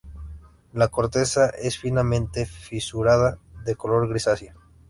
La 0.73 0.87
corteza 0.87 1.49
es 1.49 1.77
finamente 1.77 2.47
fisurada, 2.47 3.37
de 3.63 3.75
color 3.75 4.09
grisácea. 4.09 4.55